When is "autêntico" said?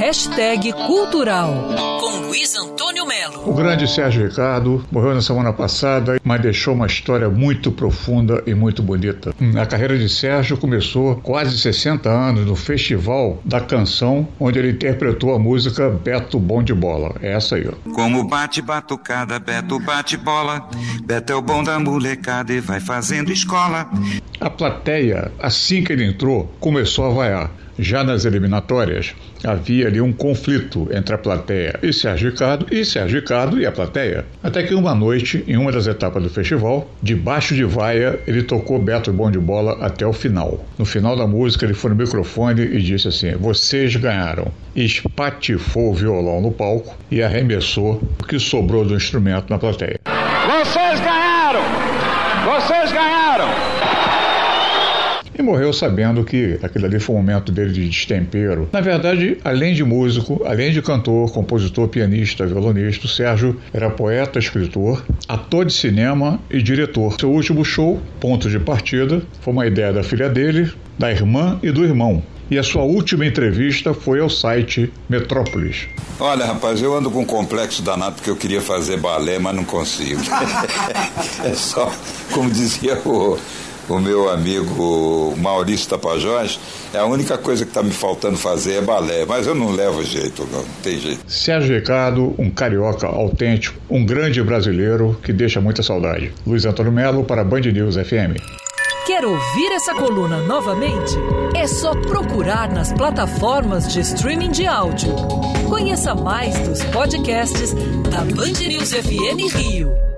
93.06-93.78